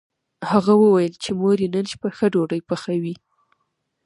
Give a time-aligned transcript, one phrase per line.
[0.51, 3.15] هغه وویل چې مور یې نن شپه ښه ډوډۍ پخوي